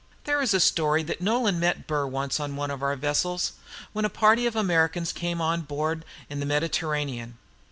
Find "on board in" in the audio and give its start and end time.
5.39-6.39